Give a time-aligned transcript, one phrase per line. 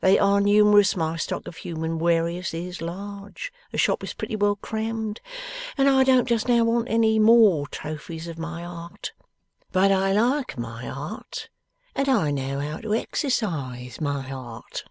[0.00, 4.56] They are numerous, my stock of human warious is large, the shop is pretty well
[4.56, 5.20] crammed,
[5.76, 9.12] and I don't just now want any more trophies of my art.
[9.70, 11.48] But I like my art,
[11.94, 14.82] and I know how to exercise my art.